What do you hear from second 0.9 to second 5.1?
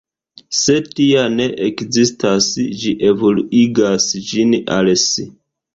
tia ne ekzistas, ĝi evoluigas ĝin al